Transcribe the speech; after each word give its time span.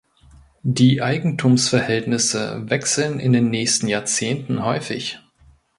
Die 0.63 1.03
Eigentumsverhältnisse 1.03 2.67
wechseln 2.71 3.19
in 3.19 3.33
den 3.33 3.51
nächsten 3.51 3.87
Jahrzehnten 3.87 4.65
häufig. 4.65 5.19